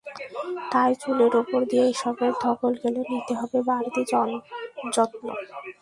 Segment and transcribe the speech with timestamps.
[0.71, 4.01] তাই চুলের ওপর দিয়ে এসবের ধকল গেলে নিতে হবে বাড়তি
[4.93, 5.25] যত্ন।